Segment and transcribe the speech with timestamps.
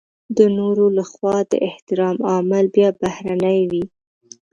[0.37, 3.83] د نورو لخوا د احترام عامل بيا بهرنی وي.